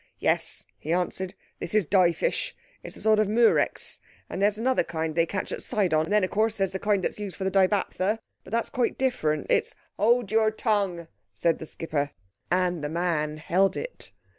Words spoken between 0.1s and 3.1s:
"Yes," he answered, "this is the dye fish. It's a